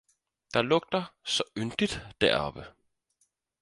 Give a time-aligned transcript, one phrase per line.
[0.55, 2.67] Der lugter så yndigt deroppe!